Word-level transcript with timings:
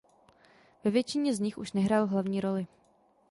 Ve 0.83 0.91
většině 0.91 1.33
z 1.35 1.39
nich 1.39 1.57
už 1.57 1.73
nehrál 1.73 2.07
hlavní 2.07 2.41
roli. 2.41 2.67